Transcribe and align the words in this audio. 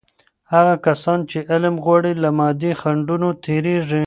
هغه 0.53 0.73
کسان 0.85 1.19
چې 1.29 1.37
علم 1.51 1.75
غواړي، 1.85 2.13
له 2.23 2.29
مادي 2.39 2.71
خنډونو 2.81 3.29
تیریږي. 3.43 3.99